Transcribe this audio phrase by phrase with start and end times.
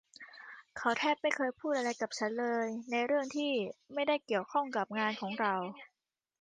[0.77, 3.51] เขาแทบไม่เคยพูดอะไรกับฉันเลยในเรื่องที่
[3.93, 5.53] ไม่ได้เกี่ยวข้องกับงานของเรา